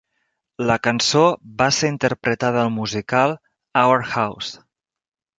La 0.69 0.75
cançó 0.85 1.19
va 1.59 1.67
ser 1.79 1.91
interpretada 1.93 2.61
al 2.67 2.71
musical 2.77 3.35
"Our 3.83 4.01
House". 4.15 4.51